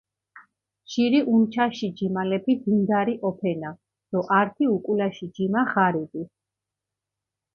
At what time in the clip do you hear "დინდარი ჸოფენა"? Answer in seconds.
2.63-3.71